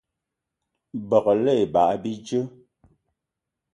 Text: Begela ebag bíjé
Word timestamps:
Begela 1.09 1.51
ebag 1.63 1.91
bíjé 2.01 2.39